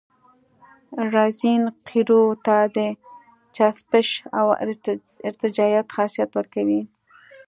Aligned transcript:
رزین 1.13 1.63
قیرو 1.87 2.23
ته 2.45 2.57
د 2.75 2.77
چسپش 3.55 4.07
او 4.39 4.45
ارتجاعیت 5.27 5.87
خاصیت 5.95 6.29
ورکوي 6.33 6.81